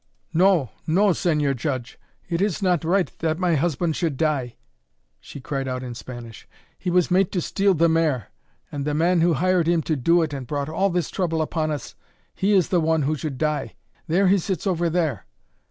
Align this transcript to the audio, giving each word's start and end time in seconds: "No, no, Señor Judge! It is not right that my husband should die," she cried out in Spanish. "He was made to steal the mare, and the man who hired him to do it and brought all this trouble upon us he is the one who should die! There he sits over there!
"No, 0.33 0.71
no, 0.87 1.09
Señor 1.09 1.55
Judge! 1.55 1.99
It 2.27 2.41
is 2.41 2.63
not 2.63 2.83
right 2.83 3.11
that 3.19 3.37
my 3.37 3.53
husband 3.53 3.95
should 3.95 4.17
die," 4.17 4.55
she 5.19 5.39
cried 5.39 5.67
out 5.67 5.83
in 5.83 5.93
Spanish. 5.93 6.47
"He 6.79 6.89
was 6.89 7.11
made 7.11 7.31
to 7.33 7.39
steal 7.39 7.75
the 7.75 7.87
mare, 7.87 8.29
and 8.71 8.83
the 8.83 8.95
man 8.95 9.21
who 9.21 9.33
hired 9.35 9.67
him 9.67 9.83
to 9.83 9.95
do 9.95 10.23
it 10.23 10.33
and 10.33 10.47
brought 10.47 10.69
all 10.69 10.89
this 10.89 11.11
trouble 11.11 11.39
upon 11.39 11.69
us 11.69 11.93
he 12.33 12.53
is 12.53 12.69
the 12.69 12.79
one 12.81 13.03
who 13.03 13.13
should 13.15 13.37
die! 13.37 13.75
There 14.07 14.27
he 14.27 14.39
sits 14.39 14.65
over 14.65 14.89
there! 14.89 15.27